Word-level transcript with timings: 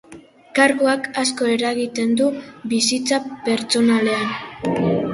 Karguak 0.59 1.09
asko 1.25 1.51
eragiten 1.57 2.17
du 2.23 2.31
bizitza 2.75 3.23
pertsonalean. 3.49 4.39